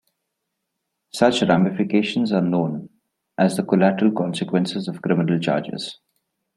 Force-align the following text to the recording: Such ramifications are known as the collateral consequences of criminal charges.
Such 1.13 1.43
ramifications 1.43 2.33
are 2.33 2.41
known 2.41 2.89
as 3.37 3.55
the 3.55 3.61
collateral 3.61 4.11
consequences 4.11 4.87
of 4.87 4.99
criminal 5.03 5.39
charges. 5.39 5.99